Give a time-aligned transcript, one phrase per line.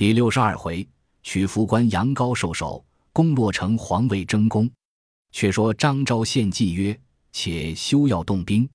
[0.00, 0.88] 第六十二回，
[1.22, 4.66] 取福官杨高受首，攻洛城皇位争功。
[5.30, 6.98] 却说张昭献计曰
[7.32, 8.66] ：“且休要动兵，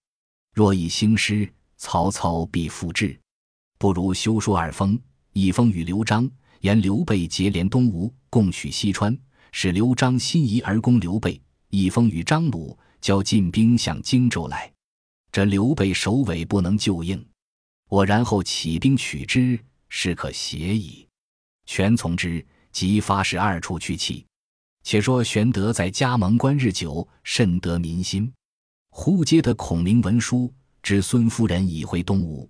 [0.54, 3.20] 若以兴师，曹操必复至。
[3.80, 5.02] 不如休书二封，
[5.34, 9.18] 一封与刘璋，言刘备结连东吴，共取西川，
[9.52, 14.72] 使刘璋心仪而攻刘备；一封与张鲁，教进兵向荆州来。
[15.32, 17.26] 这刘备首尾不能救应，
[17.90, 21.04] 我然后起兵取之，是可协矣。
[21.66, 24.26] 全从之，即发使二处去弃。
[24.84, 28.32] 且说玄德在加盟关日久，甚得民心。
[28.90, 32.50] 忽接得孔明文书，知孙夫人已回东吴。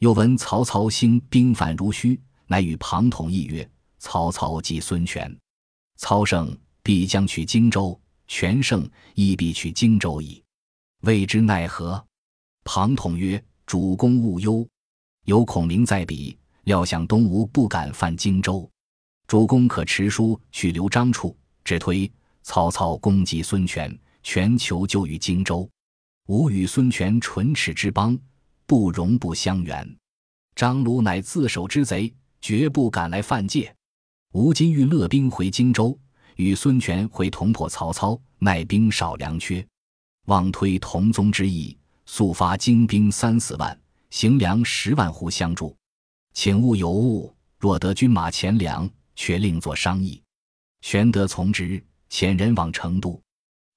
[0.00, 5.34] 又闻曹操兴兵反如须，乃与庞统议曰：“曹操即孙权，
[5.96, 10.42] 操胜必将取荆州；权胜亦必取荆州矣。
[11.02, 12.04] 未知奈何？”
[12.64, 14.66] 庞统曰：“主公勿忧，
[15.24, 16.36] 有孔明在彼，
[16.66, 18.70] 料想东吴不敢犯荆州。
[19.26, 22.08] 主公可持书去刘璋处。”只推
[22.44, 25.68] 曹操攻击孙权，权求救于荆州。
[26.28, 28.16] 吾与孙权唇齿之邦，
[28.66, 29.96] 不容不相援。
[30.54, 33.74] 张鲁乃自守之贼，绝不敢来犯界。
[34.32, 35.98] 吾今欲勒兵回荆州，
[36.36, 39.66] 与孙权会同破曹操，奈兵少粮缺，
[40.26, 43.76] 妄推同宗之意，速发精兵三四万，
[44.10, 45.76] 行粮十万斛相助。
[46.36, 50.22] 请勿有误，若得军马钱粮，却另作商议。
[50.82, 53.18] 玄德从之，遣人往成都。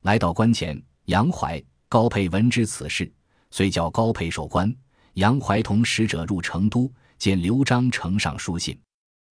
[0.02, 3.10] 来到关前，杨怀、高沛闻知此事，
[3.50, 4.76] 遂叫高沛守关，
[5.14, 8.78] 杨怀同使者入成都，见刘璋呈上书信。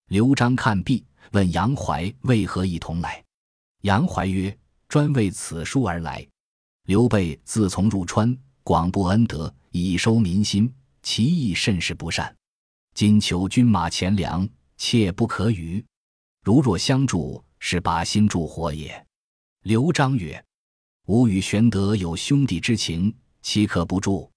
[0.08, 3.22] 刘璋看毕，问杨怀为何一同来。
[3.81, 6.25] 杨怀曰：“专为此书而来。
[6.86, 12.34] 刘备自从入川，广布恩德，以收民心，其意甚是不善。
[12.98, 15.86] 今求军马钱粮，切不可与。
[16.44, 19.06] 如若相助。”是把心助火也。
[19.62, 20.44] 刘璋曰
[21.06, 23.13] ：“吾与玄德有兄弟之情，
[23.44, 24.31] 岂可不助？”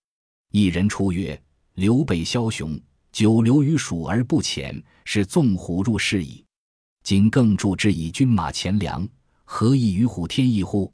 [0.53, 1.41] 一人出曰
[1.73, 2.79] ：“刘备枭雄，
[3.13, 6.45] 久留于蜀而不遣，是纵虎入室矣。
[7.03, 9.09] 今更助之以军马钱粮，
[9.45, 10.93] 何异于虎添翼乎？”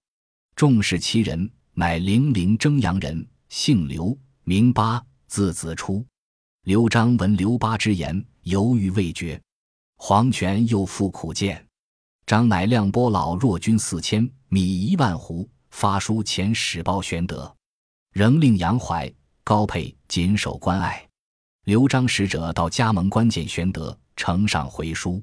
[0.54, 6.06] 众视其人，乃零陵征阳人，姓刘，名巴，字子初。
[6.66, 9.40] 刘璋闻刘巴之言，犹豫未决。
[9.98, 11.64] 黄权又复苦谏。
[12.26, 17.54] 张乃亮拨老弱军四千，米一万斛，发书遣使报玄德，
[18.12, 19.08] 仍令杨怀、
[19.44, 21.08] 高沛谨守关隘。
[21.66, 25.22] 刘璋使者到加盟关见玄德，呈上回书。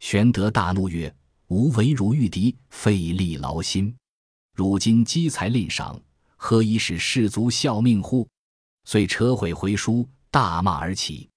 [0.00, 1.10] 玄德大怒曰
[1.48, 3.96] ：“吾为汝御敌，费力劳心，
[4.54, 5.98] 如今积财吝赏，
[6.36, 8.28] 何以使士卒效命乎？”
[8.84, 11.30] 遂撤回回书，大骂而起。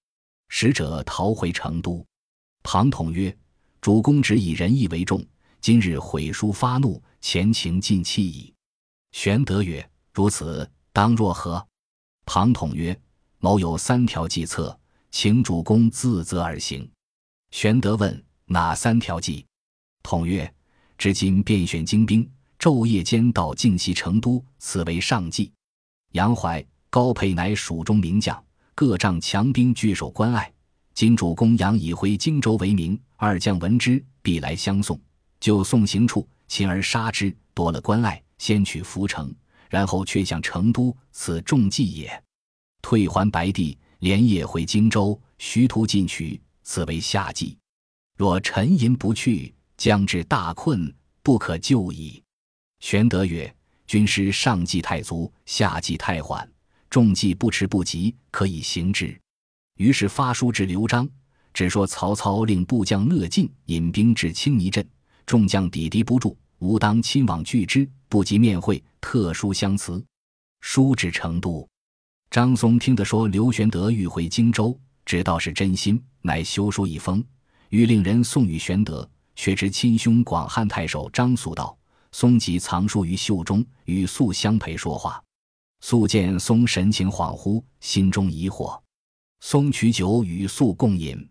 [0.48, 2.04] 使者逃回成都。
[2.64, 3.32] 庞统曰。
[3.80, 5.24] 主公只以仁义为重，
[5.60, 8.52] 今日悔书发怒，前情尽弃矣。
[9.12, 11.64] 玄德曰：“如此，当若何？”
[12.26, 13.00] 庞统曰
[13.38, 14.76] ：“某有三条计策，
[15.12, 16.90] 请主公自责而行。”
[17.52, 19.46] 玄德问：“哪三条计？”
[20.02, 20.52] 统曰
[20.98, 25.52] ：“至今便选精兵，昼夜间到靖西、成都，此为上计。
[26.14, 28.44] 杨怀、高沛乃蜀中名将，
[28.78, 30.48] 各仗强兵，据守关隘。
[30.94, 34.96] 今主公杨以回荆州为名。”二将闻之，必来相送。
[35.40, 39.34] 就送行处，擒而杀之，夺了关隘，先取涪城，
[39.68, 42.22] 然后却向成都，此重计也。
[42.80, 47.58] 退还白帝，连夜回荆州，徐图进取，此为下计。
[48.16, 52.22] 若沉吟不去，将至大困，不可救矣。
[52.78, 53.52] 玄德曰
[53.88, 56.48] ：“军师上计太足，下计太缓，
[56.90, 59.18] 重计不迟不急，可以行之。”
[59.76, 61.08] 于是发书至刘璋。
[61.54, 64.86] 只说曹操令部将乐进引兵至青泥镇，
[65.26, 70.04] 众将抵敌不住，吾当亲往拒之，不及面会，特书相辞。
[70.60, 71.68] 书至成都，
[72.30, 77.24] 张松听得说刘玄德欲回荆州，知道是真心，乃修书一封，
[77.70, 79.08] 欲令人送与玄德。
[79.34, 81.76] 却知亲兄广汉太守张肃道，
[82.12, 85.22] 松即藏书于袖中，与肃相陪说话。
[85.80, 88.80] 肃见松神情恍惚，心中疑惑。
[89.40, 91.28] 松取酒与肃共饮。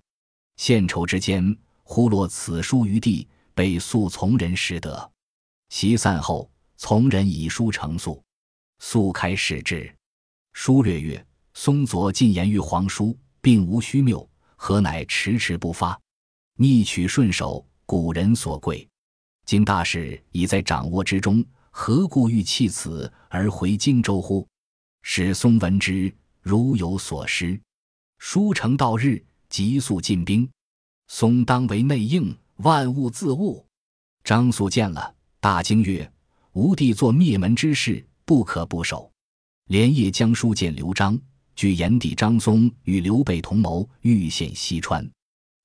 [0.56, 5.12] 献酬之间，忽落此书于地，被肃从人拾得。
[5.70, 8.24] 席散后，从人以书呈肃，
[8.80, 9.94] 肃开视之，
[10.54, 11.24] 书略曰
[11.54, 16.00] ：“松左进言于皇叔，并无虚谬，何乃迟迟不发？
[16.56, 18.88] 逆取顺守，古人所贵。
[19.46, 21.46] 今大事已在掌握之中，
[21.80, 24.48] 何故欲弃此而回荆州乎？”
[25.04, 27.62] 使松闻之，如有所失。
[28.18, 29.24] 书成到日。
[29.48, 30.50] 急速进兵，
[31.08, 33.64] 松当为内应，万物自悟。
[34.24, 36.12] 张肃见了，大惊曰
[36.54, 39.10] ：“吾弟做灭门之事，不可不守。”
[39.70, 41.18] 连夜将书见刘璋，
[41.56, 45.08] 据炎帝张松与刘备同谋，欲陷西川。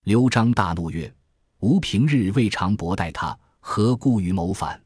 [0.05, 1.13] 刘璋大怒曰
[1.61, 4.81] ：“吾平日未尝薄待他，何故于谋反？”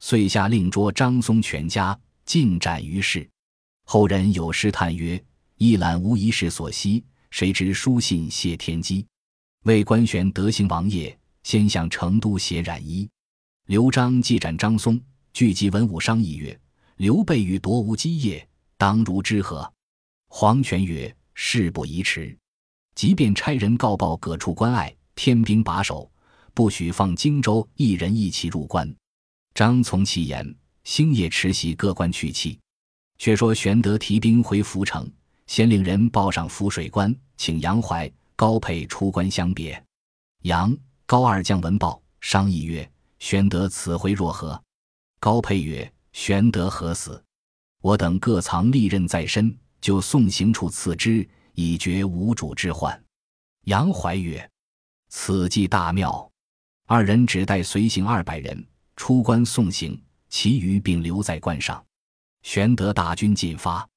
[0.00, 3.28] 遂下令捉张松全家，尽斩于市。
[3.84, 5.22] 后人有诗叹曰
[5.56, 9.06] ：“一览无一事所惜，谁知书信谢天机。”
[9.64, 13.08] 为官玄德行王爷，先向成都携染衣。
[13.66, 14.98] 刘璋既斩张松，
[15.34, 16.58] 聚集文武商议曰
[16.96, 18.48] ：“刘备与夺吾基业，
[18.78, 19.70] 当如之何？”
[20.28, 22.36] 黄权曰：“事不宜迟，
[22.94, 26.10] 即便差人告报各处关隘，天兵把守，
[26.54, 28.90] 不许放荆州一人一骑入关。”
[29.54, 30.54] 张从其言，
[30.84, 32.58] 星夜持袭各关去气。
[33.18, 35.06] 却说玄德提兵回涪城，
[35.46, 39.82] 先令人报上涪水关，请杨怀、高沛出关相别。
[40.44, 40.74] 杨、
[41.04, 44.58] 高二将闻报，商议曰：“玄德此回若何？”
[45.20, 47.22] 高沛曰：“玄德何死？
[47.82, 52.98] 我等各藏利刃在身，就送行处刺之，以绝无主之患。”
[53.66, 54.50] 杨怀曰
[55.10, 56.26] ：“此计大妙。”
[56.88, 58.66] 二人只带随行二百人
[59.00, 59.98] 出关送行，
[60.28, 61.82] 其余并留在关上。
[62.42, 63.88] 玄德大军进发，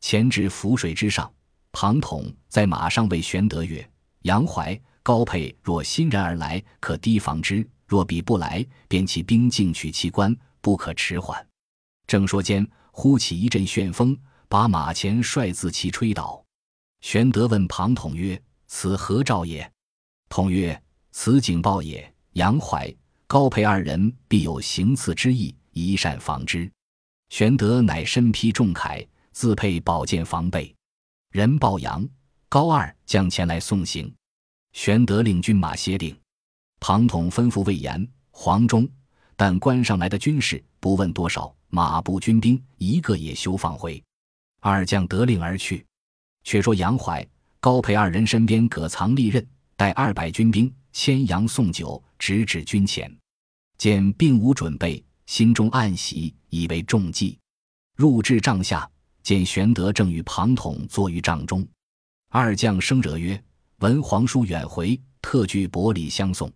[0.00, 1.30] 前至涪水之上，
[1.72, 3.86] 庞统在马上为玄德曰
[4.24, 11.46] ：“杨怀、高沛若欣然而来，可提防之；若彼不来，便起兵进取其关，不可迟缓。”
[12.08, 14.16] 正说间，忽起一阵旋风，
[14.48, 16.42] 把马前帅字旗吹倒。
[17.02, 19.70] 玄德问庞统曰：“此何兆也？”
[20.30, 20.82] 统曰
[21.12, 22.10] ：“此警报也。
[22.32, 22.90] 杨怀、
[23.28, 26.70] 高沛二人必有行刺之意，宜善防之。”
[27.28, 30.72] 玄德乃身披重铠，自佩宝剑防备。
[31.32, 32.08] 人报杨、
[32.48, 34.12] 高二将前来送行。
[34.72, 36.16] 玄德令军马歇定。
[36.78, 38.88] 庞统吩咐魏延、黄忠，
[39.34, 44.00] 但关上来的军士不问多少，马步军兵一个也休放回。
[44.60, 45.84] 二将得令而去。
[46.44, 47.26] 却说杨怀、
[47.58, 49.44] 高沛二人身边各藏利刃，
[49.74, 53.14] 带二百军兵牵羊送酒，直至军前，
[53.76, 55.04] 见并无准备。
[55.26, 57.38] 心中暗喜，以为中计。
[57.94, 58.90] 入至帐下，
[59.22, 61.68] 见玄德正与庞统坐于帐中。
[62.30, 63.40] 二将生惹曰
[63.80, 66.50] ：“闻皇叔远回，特具薄礼相送。”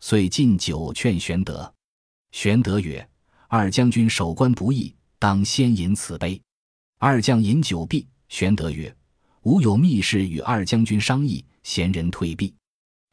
[0.00, 1.70] 遂进酒劝玄德。
[2.32, 3.06] 玄德曰
[3.48, 6.40] ：“二将军守关不易，当先饮此杯。”
[6.98, 8.96] 二将饮酒毕，玄德曰
[9.44, 12.54] ：“吾有密事与二将军商议，贤人退避。”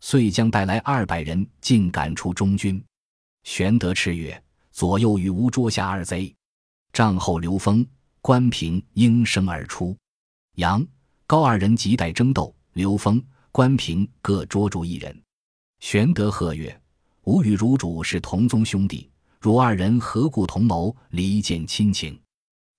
[0.01, 2.83] 遂将带来二百人，尽赶出中军。
[3.43, 6.35] 玄德叱曰：左右与吾捉下二贼，
[6.91, 7.85] 帐后刘封、
[8.19, 9.95] 关平应声而出。
[10.55, 10.85] 杨、
[11.25, 15.17] 高二人急待争斗，刘封、关平各捉住一人。
[15.79, 16.81] 玄德喝曰
[17.25, 19.09] ：“吾与汝主是同宗兄弟，
[19.39, 22.19] 汝二人何故同谋离间亲情？”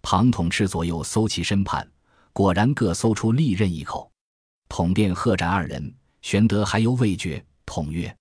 [0.03, 1.89] 庞统斥左右搜其身畔，
[2.33, 4.11] 果然各搜出利刃一口。
[4.69, 5.95] 统便喝斩二人。
[6.23, 8.17] 玄德还犹未决，统曰：“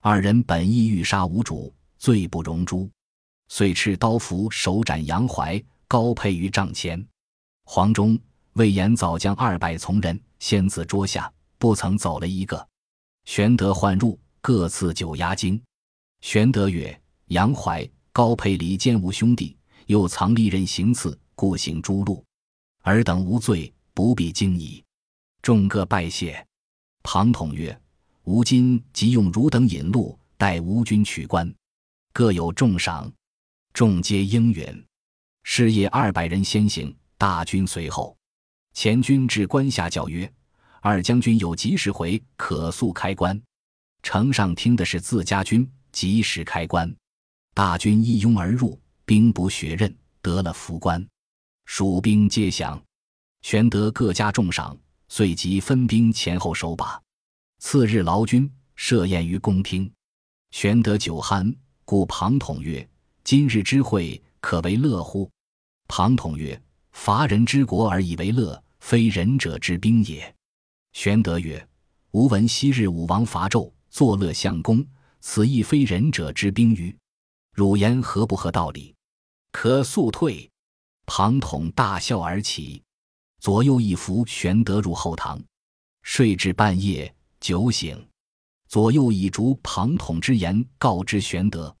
[0.00, 2.88] 二人本意欲杀吾主，罪不容诛。”
[3.48, 7.04] 遂持刀斧手斩杨怀、高沛于帐前。
[7.64, 8.18] 黄忠、
[8.52, 12.68] 魏延早将二百从人先自捉下，不曾走了一个。
[13.24, 15.60] 玄德唤入，各赐酒压惊。
[16.20, 22.22] 玄德曰：“杨怀、高沛离间无兄弟，又藏利刃行刺，故行诛戮。
[22.82, 24.84] 尔等无罪，不必惊疑。”
[25.40, 26.47] 众各拜谢。
[27.02, 27.78] 庞统曰
[28.24, 31.52] ：“吾今即用汝等引路，待吾军取关，
[32.12, 33.10] 各有重赏。”
[33.72, 34.84] 众皆应允。
[35.44, 38.16] 是夜二百人先行，大军随后。
[38.74, 40.30] 前军至关下，叫曰
[40.82, 43.40] ：“二将军有急事回，可速开关。”
[44.02, 46.94] 城上听的是自家军，及时开关。
[47.54, 51.04] 大军一拥而入，兵不血刃，得了福关。
[51.64, 52.80] 蜀兵皆降。
[53.42, 54.76] 玄德各家重赏，
[55.08, 57.00] 遂即分兵前后守把。
[57.58, 59.90] 次日劳军设宴于宫厅。
[60.50, 62.88] 玄德酒酣，故庞统曰。
[63.24, 65.30] 今日之会，可为乐乎？
[65.86, 66.58] 庞统曰
[66.92, 70.34] ：“伐人之国而以为乐，非仁者之兵也。”
[70.94, 71.68] 玄德曰
[72.12, 74.82] ：“吾闻昔日武王伐纣，作乐相公，
[75.20, 76.96] 此亦非仁者之兵于？
[77.52, 78.94] 汝言何不合道理？
[79.52, 80.50] 可速退。”
[81.04, 82.82] 庞统大笑而起，
[83.38, 85.40] 左右一扶玄德入后堂，
[86.02, 88.04] 睡至半夜，酒醒，
[88.68, 91.74] 左右以逐庞统之言告知玄德。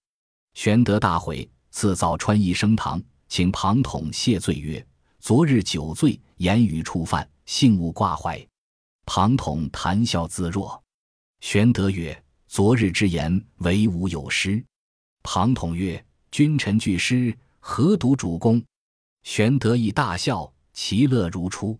[0.54, 4.84] 玄德大悔，自早穿衣升堂，请庞统谢罪曰
[5.18, 8.44] ：“昨日酒醉，言语触犯，幸勿挂怀。”
[9.04, 10.80] 庞统谈笑自若。
[11.40, 14.64] 玄德曰：“昨日之言，唯吾有失。”
[15.24, 18.62] 庞统曰：“君臣俱失，何独主公？”
[19.24, 21.76] 玄德亦大笑，其乐如初。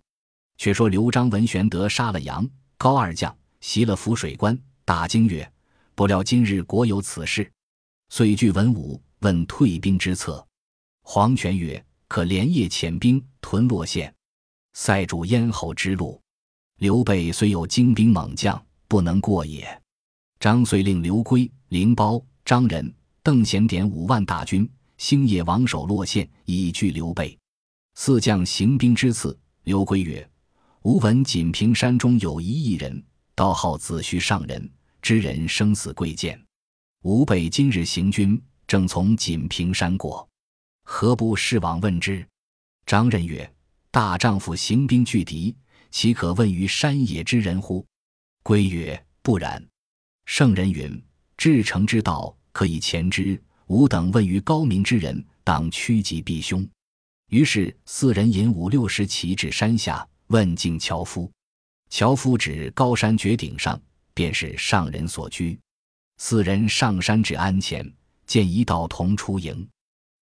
[0.57, 2.45] 却说刘璋闻玄德杀了杨
[2.77, 5.49] 高二将，袭了涪水关，大惊曰
[5.95, 7.49] ：“不料今日果有此事。”
[8.11, 10.45] 遂聚文武，问退兵之策。
[11.03, 14.13] 黄权曰：“可连夜遣兵屯洛县，
[14.73, 16.21] 塞住咽喉之路。
[16.79, 19.81] 刘备虽有精兵猛将，不能过也。”
[20.41, 27.39] 张遂令刘珪、凌苞、张仁、邓贤点五万大军，星夜王守洛县，以拒刘备。
[28.01, 30.27] 四将行兵之次，刘珪曰
[30.83, 34.71] ：“吾闻锦屏山中有一异人，道号子虚上人，
[35.03, 36.41] 知人生死贵贱。
[37.03, 40.27] 吾辈今日行军，正从锦屏山过，
[40.85, 42.25] 何不试往问之？”
[42.87, 43.53] 张任曰
[43.91, 45.53] ：“大丈夫行兵拒敌，
[45.91, 47.85] 岂可问于山野之人乎？”
[48.45, 49.61] 珪曰：“不然。”
[50.25, 51.03] 圣人云
[51.37, 53.43] ：“至诚之道，可以前之。
[53.67, 56.65] 吾等问于高明之人，当趋吉避凶。”
[57.29, 61.31] 于是四人引五六十骑至山下，问敬樵夫。
[61.91, 63.81] 樵夫指高山绝顶上，
[64.15, 65.59] 便是上人所居。
[66.17, 67.91] 四人上山至庵前，
[68.27, 69.67] 见一道童出迎，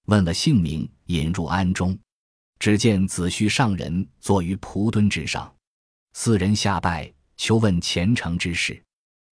[0.06, 1.96] 问了姓名，引入庵中。
[2.58, 5.54] 只见子虚上人坐于蒲墩之上，
[6.14, 8.82] 四人下拜，求问前程之事。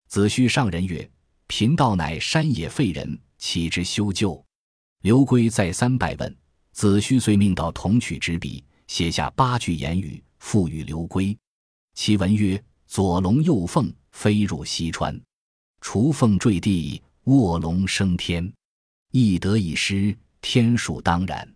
[0.09, 1.11] 子虚上人曰
[1.49, 4.45] ：“贫道乃山野废人，岂知修旧？”
[5.02, 6.37] 刘珪再三拜问，
[6.75, 11.37] 子胥遂命到铜曲执笔，写下八句言语，付与刘珪。
[11.95, 15.14] 其文曰：“左龙右凤，飞入西川；
[15.81, 18.52] 雏凤坠地，卧龙升天。
[19.12, 21.49] 一得一失，天数当然。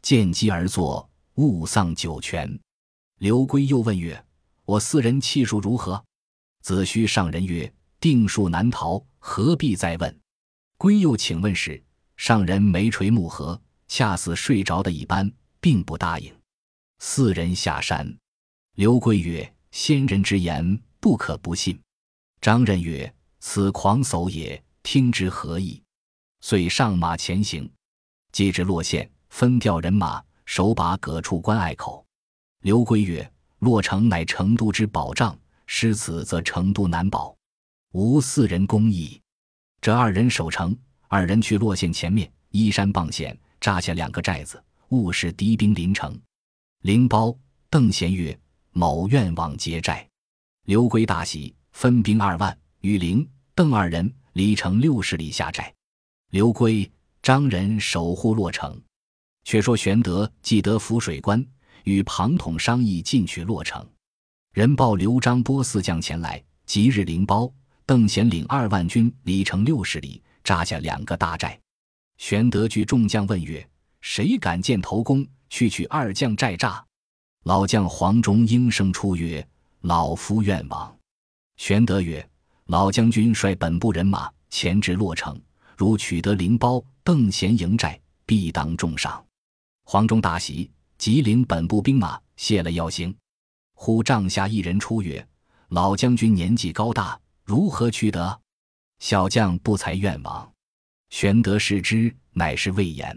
[0.00, 2.58] 见机而作，勿丧九泉。”
[3.20, 4.24] 刘珪又问曰
[4.64, 6.02] ：“我四人气数如何？”
[6.64, 10.18] 子胥上人曰：定数难逃，何必再问？
[10.78, 11.84] 归又请问时，
[12.16, 13.60] 上人眉垂目合，
[13.96, 16.34] 恰似睡着的一般，并不答应。
[16.98, 18.12] 四人下山，
[18.74, 21.80] 刘贵曰：“先人之言，不可不信。”
[22.42, 25.80] 张任曰：“此狂叟也，听之何意？”
[26.42, 27.70] 遂上马前行，
[28.32, 32.04] 既至洛县，分调人马，守把各处关隘口。
[32.62, 37.32] 刘归曰：“洛城乃成都之保障，失此则成都难保。”
[37.94, 39.22] 无四人公义，
[39.80, 46.20] 这二人守城，二人去洛县前面依山傍险扎下两个寨子，误使敌兵临城。
[46.82, 47.34] 灵包、
[47.70, 48.38] 邓贤曰
[48.72, 50.06] ：“某愿往劫寨。”
[50.68, 55.72] 刘归大喜，分兵二万，与灵、邓二人离城六十里下寨。
[56.30, 56.92] 刘归、
[57.22, 58.78] 张仁守护洛城。
[59.44, 61.42] 却说玄德既得浮水关，
[61.84, 63.82] 与庞统商议进取洛城。
[64.52, 67.50] 人报刘璋拨四将前来，即日灵包。
[67.86, 71.58] 邓贤领二万军离城六十里，扎下两个大寨。
[72.26, 73.68] 玄德聚众将问曰
[74.00, 76.82] ：“谁敢见头功，去取二将寨栅？”
[77.44, 79.46] 老将黄忠应声出曰
[79.84, 80.96] ：“老夫愿往。”
[81.58, 82.26] 玄德曰
[82.64, 85.38] ：“老将军率本部人马前至洛城，
[85.76, 89.22] 如取得灵包、邓贤营寨，必当重赏。”
[89.84, 93.14] 黄忠大喜，即领本部兵马谢了要行。
[93.74, 95.28] 忽帐下一人出曰
[95.68, 98.40] ：“老将军年纪高大。”如何取得？
[98.98, 100.53] 小将不才愿往。
[101.14, 103.16] 玄德视之，乃是魏延。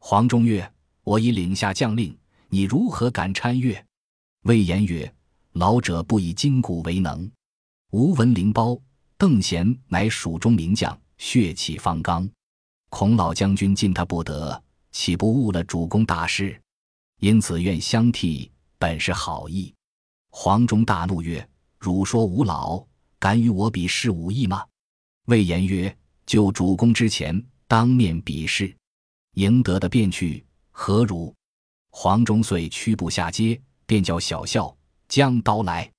[0.00, 0.68] 黄忠曰
[1.04, 2.18] ：“我已领下将令，
[2.48, 3.86] 你如何敢参越？”
[4.42, 5.14] 魏延曰
[5.54, 7.30] ：“老者不以筋骨为能。
[7.92, 8.76] 吴文灵包、
[9.16, 12.28] 邓贤乃蜀中名将，血气方刚，
[12.88, 14.60] 孔老将军进他不得，
[14.90, 16.60] 岂不误了主公大事？
[17.20, 19.72] 因此愿相替，本是好意。”
[20.34, 22.84] 黄忠大怒曰：“汝说吾老？”
[23.20, 24.66] 敢与我比试武艺吗？
[25.26, 25.96] 魏延曰
[26.30, 28.72] ：“就主公之前，当面比试，
[29.34, 31.34] 赢得的便去，何如？”
[31.90, 34.72] 黄忠遂屈步下阶，便叫小校
[35.08, 35.90] 将刀来。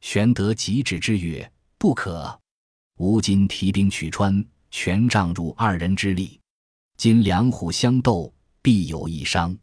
[0.00, 2.40] 玄德急止之曰：“不可！
[2.98, 6.38] 吾今提兵取川，全仗汝二人之力。
[6.96, 9.58] 今两虎相斗，必有一伤，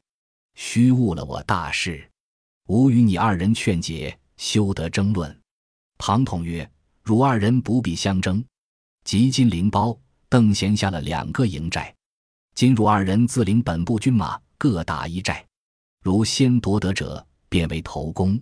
[0.56, 2.06] 须误了我大事。
[2.68, 5.34] 吾与你二人劝解，休得争论。”
[5.98, 6.70] 庞统曰。
[7.04, 8.44] 汝二人不必相争，
[9.06, 9.98] 即今灵包、
[10.30, 11.92] 邓贤下了两个营寨，
[12.54, 15.44] 今汝二人自领本部军马各打一寨，
[16.04, 18.40] 如先夺得者，便为头功。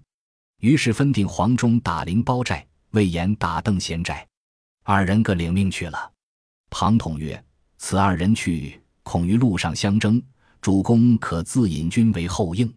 [0.59, 4.27] 于是分定黄忠打灵包寨，魏延打邓贤寨，
[4.83, 6.11] 二人各领命去了。
[6.69, 7.41] 庞统曰
[7.79, 10.21] ：“此二人去，恐于路上相争，
[10.59, 12.71] 主公可自引军为后应。”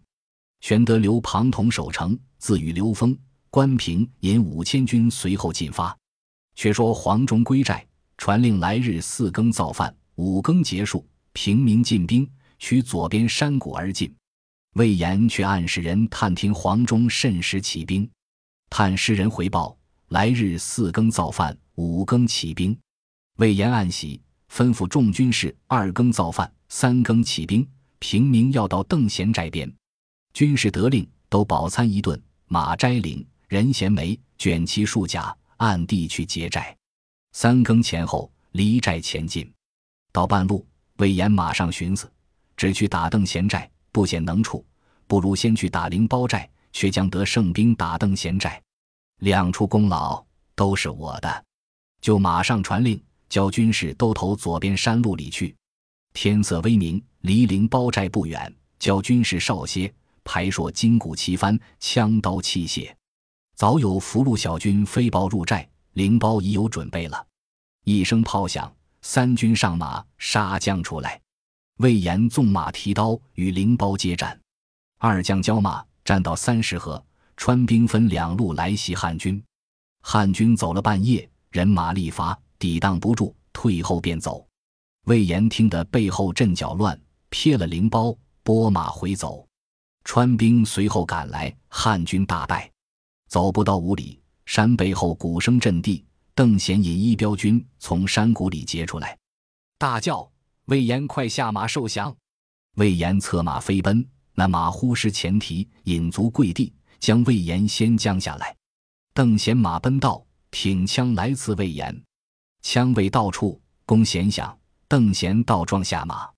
[0.61, 3.17] 玄德留庞统守城，自与刘封。
[3.49, 5.93] 关平引五千军随后进发，
[6.55, 7.85] 却说黄忠归寨，
[8.21, 14.13] 传令来日四更造饭，五更结束，平民进兵，取左边山谷而进。
[14.75, 18.07] 魏延却暗示人探听黄忠甚时起兵，
[18.69, 19.75] 探诗人回报：
[20.09, 22.77] 来日四更造饭，五更起兵。
[23.37, 24.21] 魏延暗喜，
[24.53, 29.67] 吩咐众军士二更造饭，三更起兵，平民要到邓贤寨边。
[30.31, 36.77] 军士得令，都饱餐一顿，马摘领，人衔枚，卷其束甲，暗地去劫寨。
[37.31, 39.51] 三更前后，离寨前进，
[40.11, 40.65] 到半路，
[40.97, 42.11] 魏延马上寻思，
[42.55, 43.69] 只去打邓贤寨。
[43.93, 44.65] 不显能处，
[45.05, 48.61] 不如先去打灵包寨，却将得胜兵打邓贤寨，
[49.19, 51.45] 两处功劳都是我的，
[51.99, 55.53] 就马上传令，叫军士都投左边山路里去。
[56.13, 62.95] 天色微明，离灵包寨不远，叫军士少歇，排槊金鼓齐翻，枪刀器械，
[63.55, 67.27] 早有俘虏小军飞报入寨，灵包已有准备了。
[67.83, 71.19] 一声炮响，三军上马，杀将出来。
[71.77, 74.39] 魏延纵马提刀与灵包接战，
[74.99, 77.03] 二将交马，战到三十合，
[77.35, 79.43] 川兵分两路来袭汉军。
[80.03, 84.45] 汉军走了半夜，人马力乏，抵挡不住，退后便走。
[85.05, 89.43] 魏延听得背后阵脚乱，撇了灵包，拨马回走。
[90.03, 92.71] 川兵随后赶来，汉军大败。
[93.27, 94.20] 走不到五里，
[94.51, 96.03] 山背后鼓声震地，
[96.35, 99.17] 邓贤引一彪军从山谷里截出来，
[99.77, 100.29] 大叫。
[100.65, 102.13] 魏延快下马受降！
[102.75, 108.53] 魏延策马飞奔，那马忽失前蹄，引足跪地，将魏延先降下来。
[109.13, 112.03] 邓贤马奔到，挺枪来刺魏延，
[112.61, 116.29] 枪未到处，弓弦响，邓贤倒撞下马。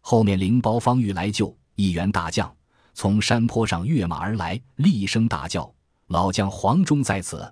[0.00, 2.52] 后面灵包方欲来救，一员大将
[2.92, 5.72] 从山坡上跃马而来，厉声大叫
[6.12, 7.50] ：“老将黄忠在此！”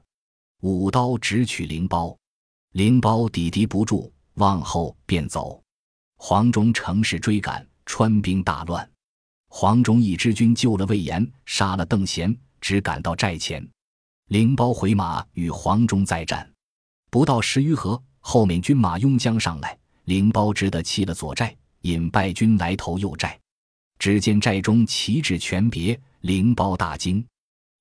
[0.60, 2.14] 舞刀直取灵包，
[2.72, 5.62] 灵包抵敌不住，往后便走。
[6.18, 8.86] 黄忠乘势追赶，川兵大乱。
[9.48, 13.66] 黄忠一支军救了魏延，杀了邓贤，只赶到寨前。
[14.26, 16.46] 灵包回马与黄忠再战，
[17.08, 23.40] 不到十余合，后面军马拥将上来，灵包只得弃了左寨，引败军来投右寨。
[23.98, 27.26] 只见寨中旗帜全别，灵包大惊，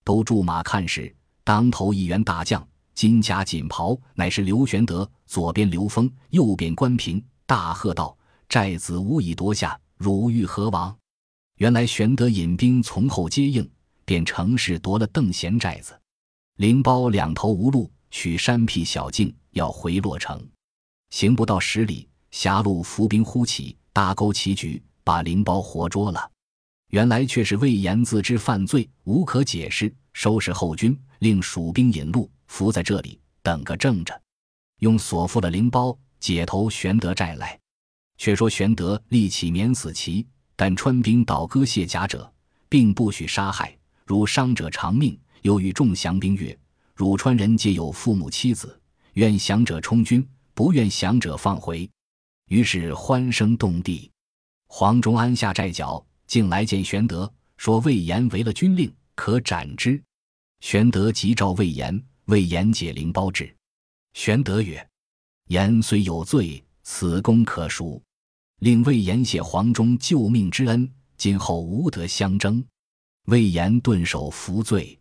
[0.04, 5.10] 都驻马看时，当头一员大将，金甲锦袍，乃是刘玄德。
[5.26, 8.18] 左边刘封，右边关平，大喝道。
[8.48, 10.98] 寨子无以夺下，汝欲何往？
[11.58, 13.70] 原来玄德引兵从后接应，
[14.06, 15.94] 便乘势夺了邓贤寨子。
[16.56, 20.44] 灵包两头无路，取山僻小径要回洛城，
[21.12, 26.32] 行不到十里，狭路伏兵忽起，大钩齐举，把灵包活捉了。
[26.90, 34.20] 原来却是魏延自知犯罪，无可解释，收拾后军，令蜀兵引路，伏在这里等个正着，
[34.80, 37.58] 用所付的灵包，解投玄德寨来。
[38.18, 42.32] 却说玄德立起免死旗，但川兵倒戈卸甲者，
[42.68, 43.68] 并不许杀害；
[44.06, 45.18] 如伤者偿命。
[45.42, 46.58] 又与众降兵曰
[46.94, 48.78] ：“汝川人皆有父母妻子，
[49.14, 51.90] 愿降者充军，不愿降者放回。”
[52.52, 54.12] 于是欢声动地。
[54.68, 60.02] 黄忠安下寨脚，竟来见玄德，说：“魏延违了军令，可斩之。”
[60.62, 63.52] 玄德急召魏延，魏延解灵包之。
[64.14, 64.88] 玄德曰
[65.50, 68.00] ：“言虽有罪，此功可赎。”
[68.62, 70.88] 令魏延谢黄忠救命之恩，
[71.18, 72.64] 今后无得相争。
[73.26, 74.98] 魏延顿首服罪。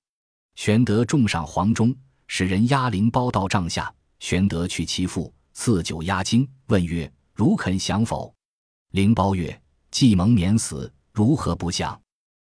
[0.55, 1.95] 玄德重赏黄忠，
[2.27, 3.95] 使人押灵包到帐下。
[4.19, 8.35] 玄德去其父，赐酒压惊，问曰：“如肯降否？”
[8.93, 9.61] 灵包曰
[9.91, 12.01] ：“既蒙免死，如何不降？”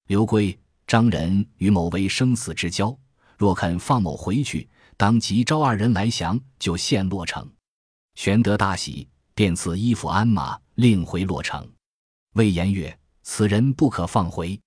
[0.09, 2.99] 刘归、张仁与某为生死之交，
[3.39, 7.49] 若肯放某回去，当即召二人来降，就陷洛城。
[8.17, 10.59] 玄德大喜，便赐衣服鞍马。
[10.75, 11.67] 令回洛城，
[12.35, 14.61] 魏延曰：“此人不可放回，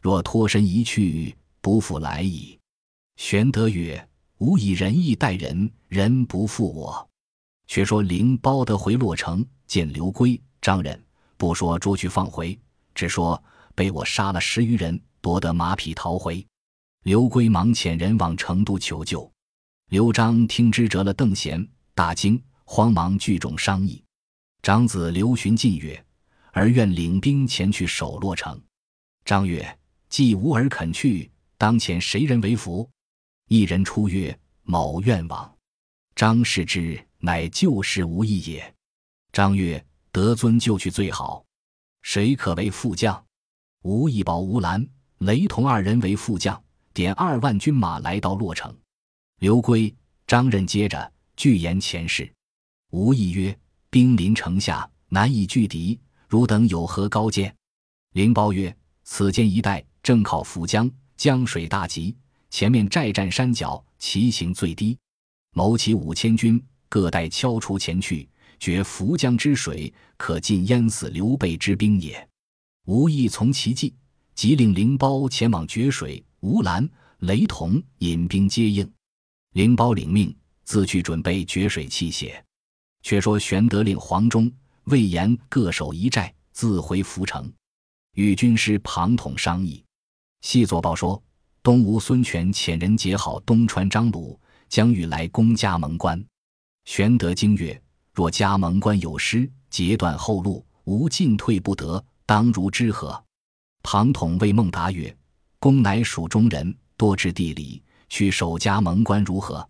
[0.00, 2.58] 若脱身一去，不复来矣。”
[3.16, 4.08] 玄德曰
[4.38, 7.10] ：“吾以仁义待人，人不负我。”
[7.68, 11.04] 却说灵包得回洛城，见刘归、张忍，
[11.36, 12.58] 不说捉去放回，
[13.00, 13.42] 只说
[13.74, 16.46] 被我杀了十余人，夺得马匹逃回。
[17.04, 19.32] 刘归忙遣人往成都求救。
[19.88, 24.04] 刘璋听之折了邓贤，大惊，慌忙聚众商议。
[24.60, 26.04] 长子刘询进曰
[26.52, 28.62] ：“儿愿领兵前去守洛城。”
[29.24, 29.78] 张曰
[30.10, 32.86] ：“既无儿肯去，当前谁人为辅？”
[33.48, 35.50] 一人出曰：“某愿往。”
[36.14, 38.74] 张视之，乃旧事无异也。
[39.32, 39.82] 张曰
[40.12, 41.42] ：“得尊就去最好。
[42.02, 43.24] 谁可为副将？”
[43.82, 44.86] 吴义保、吴兰、
[45.18, 48.74] 雷同二人为副将，点二万军马来到洛城。
[49.38, 49.94] 刘圭、
[50.26, 52.30] 张任接着具言前事。
[52.90, 53.58] 吴义曰
[53.88, 57.54] ：“兵临城下，难以拒敌，汝等有何高见？”
[58.12, 62.14] 灵包曰：“此间一带正靠涪江，江水大急，
[62.50, 64.98] 前面寨占山脚，骑行最低。
[65.52, 68.28] 谋其五千军，各带敲锄前去，
[68.60, 72.28] 决涪江之水，可尽淹死刘备之兵也。”
[72.86, 73.92] 吴懿从其计，
[74.34, 76.22] 即令灵包前往决水。
[76.40, 78.90] 吴兰、雷同引兵接应。
[79.52, 82.40] 灵包领命，自去准备决水器械。
[83.02, 84.50] 却说玄德令黄忠、
[84.84, 87.52] 魏延各守一寨，自回涪城，
[88.14, 89.84] 与军师庞统商议。
[90.40, 91.22] 细作报说，
[91.62, 96.22] 东吴孙权遣人结好东川张鲁，将欲来攻加盟关。
[96.86, 97.78] 玄德惊曰
[98.12, 103.22] ：“若加盟关有失，截断后路，吾进退不得，当如之何？”
[103.82, 105.16] 庞统谓孟达曰
[105.58, 109.66] ：“公乃蜀中人，多知地理，去守加盟关如何？”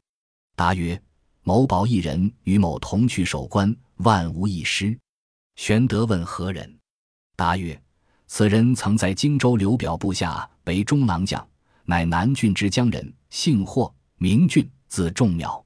[0.56, 1.00] 答曰
[1.42, 4.98] ：“某保一人与某同去守关，万无一失。”
[5.56, 6.78] 玄德问何人？
[7.36, 7.80] 答曰
[8.26, 11.46] ：“此人曾在荆州刘表部下为中郎将，
[11.84, 15.62] 乃南郡之江人，姓霍，名俊，字仲邈。”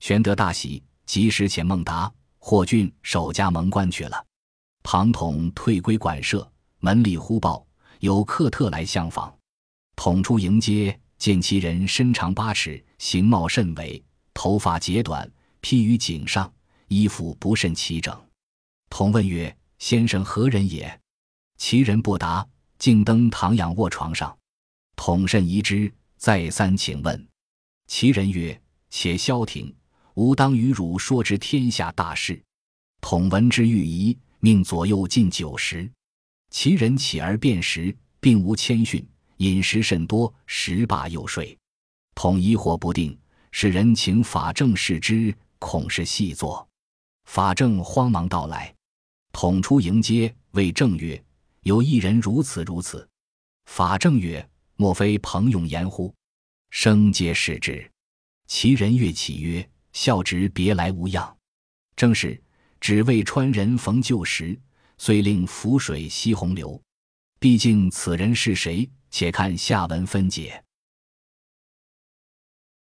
[0.00, 4.24] 玄德大喜，及时遣孟达、霍峻守家门关去了。
[4.82, 6.48] 庞统退归馆舍，
[6.80, 7.66] 门里忽报
[8.00, 9.34] 有客特来相访。
[9.96, 14.00] 统出迎接，见其人身长八尺，形貌甚伟，
[14.34, 15.28] 头发截短，
[15.62, 16.52] 披于颈上，
[16.88, 18.14] 衣服不甚齐整。
[18.90, 21.00] 统问曰：“先生何人也？”
[21.56, 22.46] 其人不答，
[22.78, 24.36] 径登堂仰卧床上。
[24.94, 27.28] 统甚疑之，再三请问。
[27.86, 29.74] 其人曰：“且消停，
[30.18, 32.42] 吾当与汝说之天下大事。”
[33.00, 35.88] 统闻之欲疑，命左右进酒食。
[36.50, 39.06] 其人起而辨食，并无谦逊。
[39.36, 41.56] 饮食甚多，食罢又睡。
[42.16, 43.16] 统疑惑不定，
[43.52, 46.68] 使人请法正视之，恐是细作。
[47.26, 48.74] 法正慌忙到来，
[49.32, 51.22] 统出迎接，谓正曰
[51.62, 53.08] ：“有一人如此如此。”
[53.70, 56.12] 法正曰：“莫非彭永言乎？”
[56.70, 57.88] 生皆视之。
[58.48, 61.36] 其人跃起曰：“孝直别来无恙。”
[61.96, 62.40] 正是
[62.80, 64.56] 只为川人逢旧时，
[64.96, 66.80] 遂令浮水西洪流。
[67.40, 68.88] 毕竟此人是谁？
[69.10, 70.62] 且看下文分解。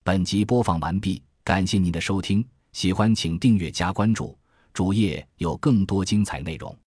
[0.04, 4.38] 本集播放完毕，感谢您的收听，喜欢请订阅加关注，
[4.74, 6.78] 主页有更多精彩内容。